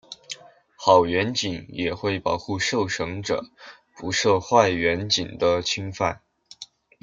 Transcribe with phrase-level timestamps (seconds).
[0.75, 3.43] 好员警也会保护受审者
[3.95, 6.23] 不受坏员警的侵犯。